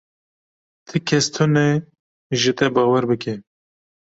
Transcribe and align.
Ti 0.87 0.97
kes 1.07 1.25
tune 1.35 1.65
ji 2.39 2.51
te 2.59 2.65
bawer 2.75 3.03
bike. 3.09 3.33